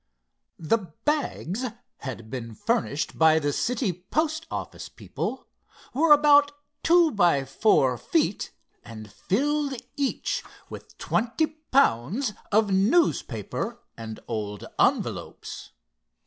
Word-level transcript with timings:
The 0.57 0.79
bags 1.05 1.63
had 1.97 2.31
been 2.31 2.55
furnished 2.55 3.19
by 3.19 3.37
the 3.37 3.53
city 3.53 3.93
post 3.93 4.47
office 4.49 4.89
people, 4.89 5.45
were 5.93 6.11
about 6.11 6.53
two 6.81 7.11
by 7.11 7.45
four 7.45 7.99
feet 7.99 8.49
and 8.83 9.13
filled 9.13 9.79
each 9.97 10.43
with 10.71 10.97
twenty 10.97 11.45
pounds 11.45 12.33
of 12.51 12.71
newspapers 12.71 13.75
and 13.95 14.19
old 14.27 14.65
envelopes. 14.79 15.69